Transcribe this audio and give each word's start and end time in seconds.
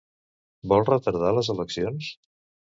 Vol 0.71 0.87
retardar 0.87 1.35
les 1.41 1.53
eleccions? 1.57 2.13